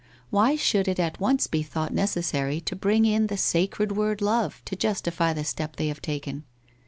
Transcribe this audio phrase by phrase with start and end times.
[0.33, 4.63] AYhy should it at once be thought necessary to bring in the sacred word love
[4.65, 6.43] to justify the step they have taken?